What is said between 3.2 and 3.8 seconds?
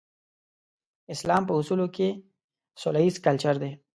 کلچر دی.